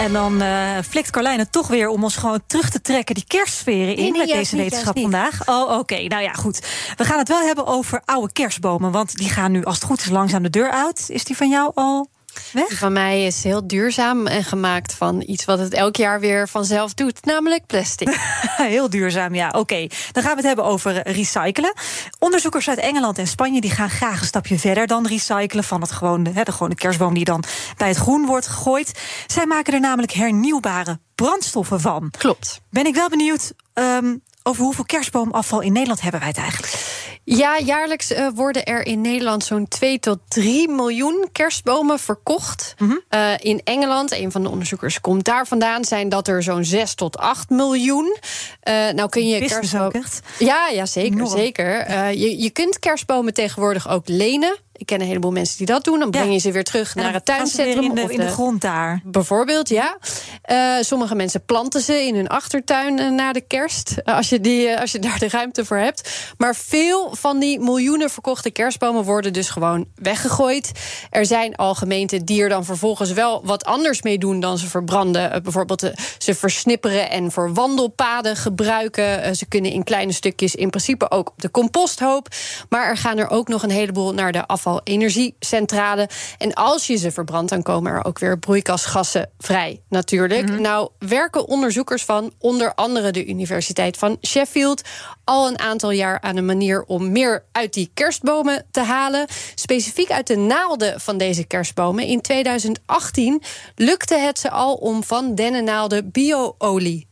[0.00, 3.24] En dan uh, flikt Carlijn het toch weer om ons gewoon terug te trekken die
[3.26, 5.48] kerstsferen in Nee, nee, met deze niet, wetenschap vandaag.
[5.48, 6.02] Oh, oké.
[6.02, 6.66] Nou ja, goed.
[6.96, 8.92] We gaan het wel hebben over oude kerstbomen.
[8.92, 11.06] Want die gaan nu, als het goed is, langzaam de deur uit.
[11.08, 12.08] Is die van jou al
[12.52, 12.78] weg?
[12.78, 16.94] Van mij is heel duurzaam en gemaakt van iets wat het elk jaar weer vanzelf
[16.94, 18.08] doet, namelijk plastic.
[18.56, 19.48] Heel duurzaam, ja.
[19.48, 21.72] Oké, dan gaan we het hebben over recyclen.
[22.18, 25.92] Onderzoekers uit Engeland en Spanje die gaan graag een stapje verder dan recyclen van het
[25.92, 27.44] gewone, hè, de gewone kerstboom die dan
[27.76, 29.00] bij het groen wordt gegooid.
[29.26, 32.10] Zij maken er namelijk hernieuwbare brandstoffen van.
[32.18, 32.60] Klopt.
[32.70, 36.72] Ben ik wel benieuwd ehm, over hoeveel kerstboomafval in Nederland hebben wij het eigenlijk?
[37.24, 42.74] Ja, jaarlijks eh, worden er in Nederland zo'n 2 tot 3 miljoen kerstbomen verkocht.
[42.78, 42.96] Mhm.
[43.08, 46.94] Eh, in Engeland, een van de onderzoekers komt daar vandaan, zijn dat er zo'n 6
[46.94, 48.16] tot 8 miljoen.
[48.60, 50.04] Eh, nou kun je kerstbomen.
[50.38, 51.12] Ja, ja zeker.
[51.12, 51.30] Enorm.
[51.30, 52.10] zeker.
[52.10, 54.56] Je, je kunt kerstbomen tegenwoordig ook lenen.
[54.80, 55.98] Ik ken een heleboel mensen die dat doen.
[55.98, 57.84] Dan breng je ze weer terug naar het tuincentrum.
[57.84, 59.00] in de, of in de grond daar.
[59.04, 59.98] Bijvoorbeeld, ja.
[60.42, 63.96] Eh, sommige mensen planten ze in hun achtertuin eh, na de kerst.
[64.04, 66.32] eh, als, je die, als je daar de ruimte voor hebt.
[66.38, 70.70] Maar veel van die miljoenen verkochte kerstbomen worden dus gewoon weggegooid.
[71.10, 74.66] Er zijn al gemeenten die er dan vervolgens wel wat anders mee doen dan ze
[74.66, 75.42] verbranden.
[75.42, 79.36] Bijvoorbeeld ze versnipperen en voor wandelpaden gebruiken.
[79.36, 82.28] Ze kunnen in kleine stukjes in principe ook op de composthoop.
[82.68, 84.46] Maar er gaan er ook nog een heleboel naar de
[84.78, 86.08] afvalenergiecentrale.
[86.38, 90.58] En als je ze verbrandt, dan komen er ook weer broeikasgassen vrij, natuurlijk.
[90.58, 94.82] Nou werken onderzoekers van onder andere de Universiteit van Sheffield
[95.24, 99.26] al een aantal jaar aan een manier om meer uit die kerstbomen te halen.
[99.54, 102.04] Specifiek uit de naalden van deze kerstbomen.
[102.04, 103.42] In 2018
[103.74, 107.08] lukte het ze al om van dennennaalden bio-olie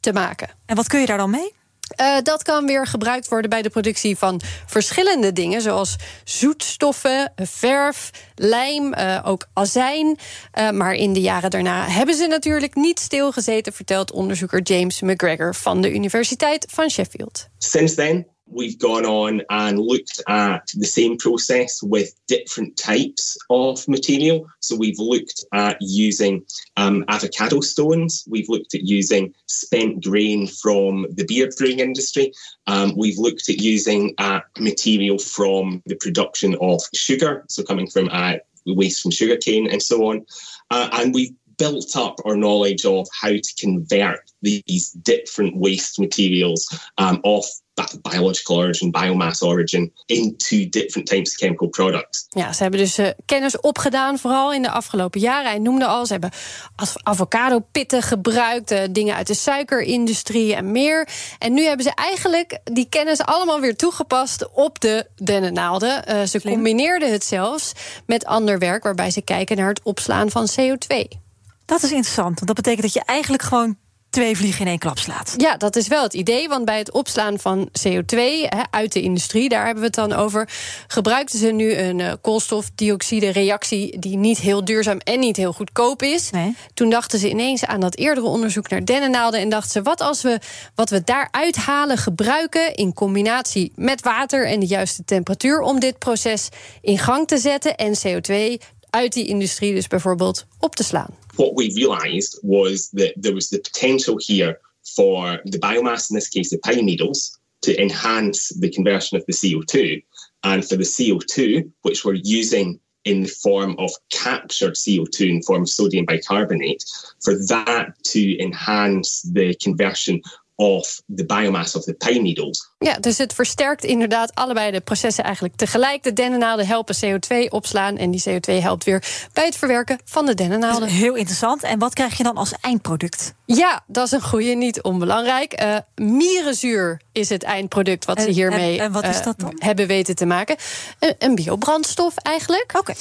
[0.00, 0.48] te maken.
[0.66, 1.58] En wat kun je daar dan mee?
[1.90, 8.10] Eh, dat kan weer gebruikt worden bij de productie van verschillende dingen, zoals zoetstoffen, verf,
[8.34, 10.18] lijm, eh, ook azijn.
[10.52, 15.54] Eh, maar in de jaren daarna hebben ze natuurlijk niet stilgezeten, vertelt onderzoeker James McGregor
[15.54, 17.48] van de Universiteit van Sheffield.
[17.58, 23.86] Since then, we've gone on and looked at the same process with different types of
[23.88, 24.46] material.
[24.60, 26.44] So we've looked at using
[26.76, 28.24] um, avocado stones.
[28.28, 32.32] We've looked at using spent grain from the beer brewing industry.
[32.66, 38.08] Um, we've looked at using uh, material from the production of sugar, so coming from
[38.10, 38.34] uh,
[38.66, 40.26] waste from sugarcane and so on.
[40.70, 46.70] Uh, and we've built up our knowledge of how to convert these different waste materials
[46.96, 52.26] um, of bi- biological origin, biomass origin, into different types of chemical products.
[52.28, 55.50] Ja, ze hebben dus eh, kennis opgedaan, vooral in de afgelopen jaren.
[55.50, 56.30] Hij noemde al, ze hebben
[56.76, 61.08] av- avocado-pitten gebruikt, eh, dingen uit de suikerindustrie en meer.
[61.38, 66.06] En nu hebben ze eigenlijk die kennis allemaal weer toegepast op de dennennaalden.
[66.06, 67.72] Eh, ze combineerden het zelfs
[68.06, 71.28] met ander werk, waarbij ze kijken naar het opslaan van CO2.
[71.70, 73.76] Dat is interessant, want dat betekent dat je eigenlijk gewoon
[74.10, 75.34] twee vliegen in één klap slaat.
[75.36, 76.48] Ja, dat is wel het idee.
[76.48, 80.12] Want bij het opslaan van CO2 hè, uit de industrie, daar hebben we het dan
[80.12, 80.48] over,
[80.86, 86.30] gebruikten ze nu een eh, koolstofdioxide-reactie die niet heel duurzaam en niet heel goedkoop is.
[86.30, 86.56] Nee.
[86.74, 90.22] Toen dachten ze ineens aan dat eerdere onderzoek naar dennennaalden en dachten ze: wat als
[90.22, 90.38] we
[90.74, 95.98] wat we daaruit halen gebruiken in combinatie met water en de juiste temperatuur om dit
[95.98, 96.48] proces
[96.80, 101.19] in gang te zetten en CO2 uit die industrie dus bijvoorbeeld op te slaan.
[101.40, 106.28] What we realized was that there was the potential here for the biomass, in this
[106.28, 110.02] case the pine needles, to enhance the conversion of the CO2.
[110.44, 115.42] And for the CO2, which we're using in the form of captured CO2 in the
[115.42, 116.84] form of sodium bicarbonate,
[117.24, 120.20] for that to enhance the conversion
[120.58, 122.69] of the biomass of the pine needles.
[122.84, 126.02] Ja, dus het versterkt inderdaad allebei de processen eigenlijk tegelijk.
[126.02, 130.34] De dennennaalden helpen CO2 opslaan en die CO2 helpt weer bij het verwerken van de
[130.34, 130.88] dennennaalden.
[130.88, 131.62] is heel interessant.
[131.62, 133.34] En wat krijg je dan als eindproduct?
[133.44, 135.52] Ja, dat is een goede, niet onbelangrijk.
[135.52, 139.54] Eh mierenzuur is het eindproduct wat ze hiermee en- en wat is eh, dat dan?
[139.58, 140.56] hebben weten te maken.
[140.98, 142.72] Een, een biobrandstof eigenlijk.
[142.78, 142.92] Oké.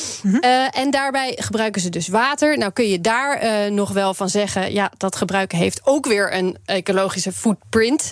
[0.42, 2.58] Eh, en daarbij gebruiken ze dus water.
[2.58, 4.74] Nou kun je daar nog wel van zeggen...
[4.74, 8.12] ja, dat gebruiken heeft ook weer een ecologische footprint.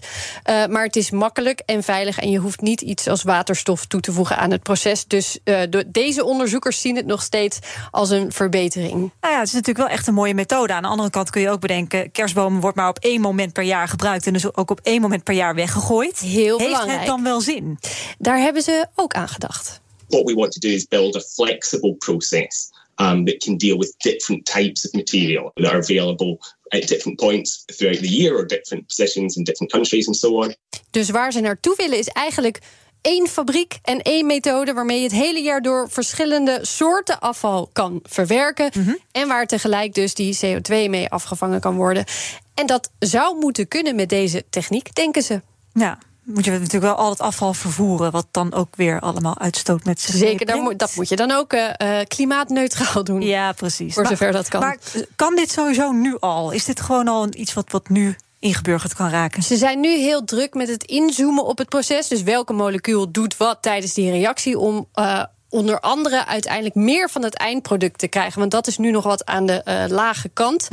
[0.69, 2.19] Maar het is makkelijk makkelijk en veilig.
[2.19, 5.05] En je hoeft niet iets als waterstof toe te voegen aan het proces.
[5.05, 7.59] Dus uh, deze onderzoekers zien het nog steeds
[7.91, 9.11] als een verbetering.
[9.21, 10.73] Nou ja, het is natuurlijk wel echt een mooie methode.
[10.73, 13.63] Aan de andere kant kun je ook bedenken: kerstbomen wordt maar op één moment per
[13.63, 16.19] jaar gebruikt en dus ook op één moment per jaar weggegooid.
[16.19, 16.99] Heel Heeft belangrijk.
[16.99, 17.77] het dan wel zin?
[18.19, 19.81] Daar hebben ze ook aan gedacht.
[20.07, 22.69] What we want to do is build a flexible process
[22.99, 26.39] um, that can deal with different types of material that are available
[26.71, 30.53] at different points throughout the year or different positions in different countries and so on.
[30.97, 32.59] Dus waar ze naartoe willen is eigenlijk
[33.01, 37.99] één fabriek en één methode waarmee je het hele jaar door verschillende soorten afval kan
[38.03, 38.71] verwerken.
[39.11, 42.05] En waar tegelijk dus die CO2 mee afgevangen kan worden.
[42.53, 45.41] En dat zou moeten kunnen met deze techniek, denken ze.
[45.73, 45.97] Ja.
[46.23, 50.01] Moet je natuurlijk wel al het afval vervoeren, wat dan ook weer allemaal uitstoot met
[50.01, 50.15] zich.
[50.15, 50.63] Zeker, daar meebrengt.
[50.69, 53.21] moet, dat moet je dan ook eh, eh, klimaatneutraal doen.
[53.21, 53.93] Ja, precies.
[53.93, 54.59] Voor Maar- zover dat kan.
[54.59, 54.77] Maar
[55.15, 56.51] kan dit sowieso nu al?
[56.51, 59.43] Is dit gewoon al iets wat, wat nu ingeburgerd kan raken?
[59.43, 62.07] Ze zijn nu heel druk met het inzoomen op het proces.
[62.07, 64.87] Dus welke molecuul doet wat tijdens die reactie om.
[64.93, 68.39] eh, Onder andere uiteindelijk meer van het eindproduct te krijgen.
[68.39, 70.67] Want dat is nu nog wat aan de eh, lage kant.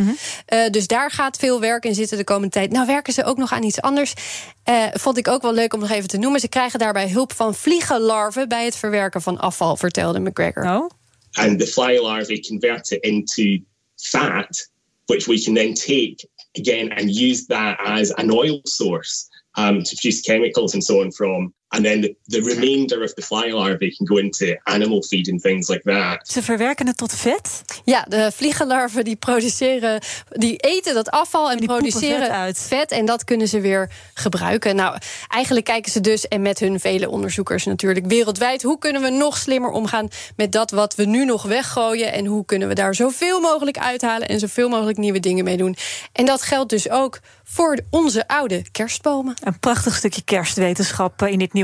[0.47, 2.71] Eh, dus daar gaat veel werk in zitten de komende tijd.
[2.73, 4.15] Nou werken ze ook nog aan iets anders.
[4.63, 6.41] Eh, vond ik ook wel leuk om nog even te noemen.
[6.41, 10.65] Ze krijgen daarbij hulp van vliegenlarven bij het verwerken van afval, vertelde McGregor.
[10.65, 10.91] Oh?
[11.33, 13.59] And the fly larvae convert it into
[13.97, 14.71] fat,
[15.07, 19.97] which we can then take again and use that as an oil source um, to
[19.97, 21.53] produce chemicals and so on from.
[21.75, 25.43] And then the, the remainder of the fly larvae can go into animal feed and
[25.43, 26.29] things like that.
[26.29, 27.63] Ze verwerken het tot vet?
[27.85, 32.59] Ja, de vliegenlarven die produceren, die eten dat afval en Die produceren vet uit.
[32.59, 34.77] vet en dat kunnen ze weer gebruiken.
[34.77, 34.99] Nou,
[35.29, 39.37] eigenlijk kijken ze dus en met hun vele onderzoekers natuurlijk wereldwijd, hoe kunnen we nog
[39.37, 43.41] slimmer omgaan met dat wat we nu nog weggooien en hoe kunnen we daar zoveel
[43.41, 45.77] mogelijk uithalen en zoveel mogelijk nieuwe dingen mee doen.
[46.13, 49.35] En dat geldt dus ook voor onze oude kerstbomen.
[49.43, 51.64] Een prachtig stukje kerstwetenschap eh, in dit nieuwe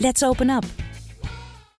[0.00, 0.64] Let's open up!